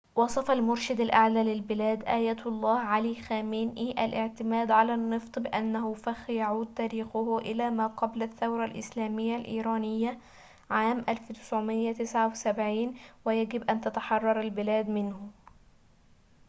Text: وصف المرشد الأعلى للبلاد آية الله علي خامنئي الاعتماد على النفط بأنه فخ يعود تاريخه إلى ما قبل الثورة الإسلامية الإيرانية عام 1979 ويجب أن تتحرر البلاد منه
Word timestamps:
وصف 0.15 0.51
المرشد 0.51 0.99
الأعلى 0.99 1.43
للبلاد 1.43 2.03
آية 2.05 2.37
الله 2.45 2.79
علي 2.79 3.15
خامنئي 3.21 4.05
الاعتماد 4.05 4.71
على 4.71 4.93
النفط 4.93 5.39
بأنه 5.39 5.93
فخ 5.93 6.29
يعود 6.29 6.73
تاريخه 6.73 7.37
إلى 7.37 7.69
ما 7.69 7.87
قبل 7.87 8.23
الثورة 8.23 8.65
الإسلامية 8.65 9.35
الإيرانية 9.37 10.19
عام 10.69 11.03
1979 11.09 12.95
ويجب 13.25 13.69
أن 13.69 13.81
تتحرر 13.81 14.41
البلاد 14.41 14.89
منه 14.89 15.29